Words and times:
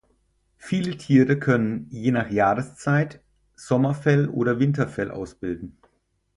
Viele 0.57 0.97
Tiere 0.97 1.37
können 1.37 1.85
je 1.91 2.09
nach 2.09 2.31
Jahreszeit 2.31 3.21
Sommerfell 3.55 4.29
oder 4.29 4.57
Winterfell 4.59 5.11
ausbilden. 5.11 5.77